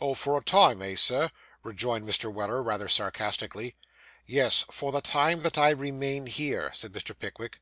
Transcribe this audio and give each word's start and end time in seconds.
'Oh, 0.00 0.14
for 0.14 0.36
a 0.36 0.42
time, 0.42 0.82
eh, 0.82 0.96
sir?' 0.96 1.30
rejoined 1.62 2.04
Mr. 2.04 2.34
Weller 2.34 2.60
rather 2.60 2.88
sarcastically. 2.88 3.76
'Yes, 4.26 4.64
for 4.68 4.90
the 4.90 5.00
time 5.00 5.42
that 5.42 5.56
I 5.58 5.70
remain 5.70 6.26
here,' 6.26 6.72
said 6.74 6.90
Mr. 6.92 7.16
Pickwick. 7.16 7.60